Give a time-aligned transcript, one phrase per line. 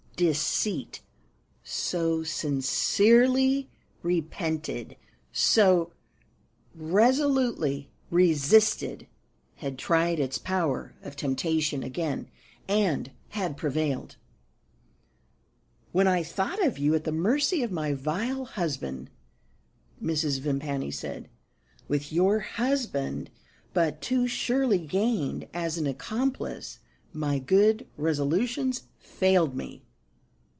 [0.17, 1.01] Deceit,
[1.63, 3.71] so sincerely
[4.03, 4.95] repented,
[5.31, 5.93] so
[6.75, 9.07] resolutely resisted,
[9.55, 12.29] had tried its power of temptation again,
[12.67, 14.17] and had prevailed.
[15.91, 19.09] "When I thought of you at the mercy of my vile husband,"
[19.99, 20.37] Mrs.
[20.39, 21.31] Vimpany said,
[21.87, 23.31] "with your husband
[23.73, 26.77] but too surely gained as an accomplice,
[27.11, 29.81] my good resolutions failed me.